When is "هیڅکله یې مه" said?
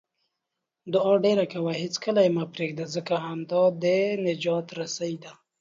1.83-2.45